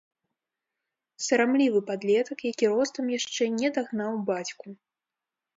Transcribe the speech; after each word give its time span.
Сарамлівы 1.25 1.79
падлетак, 1.91 2.39
які 2.53 2.65
ростам 2.73 3.05
яшчэ 3.19 3.43
не 3.59 3.69
дагнаў 3.79 4.21
бацьку. 4.31 4.67